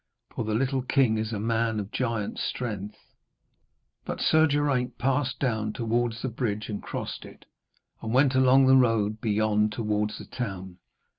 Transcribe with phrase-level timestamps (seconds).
[0.33, 3.13] For the little king is a man of giant strength.'
[4.03, 7.45] But Sir Geraint passed down towards the bridge and crossed it,
[8.01, 10.79] and went along the road beyond towards the town.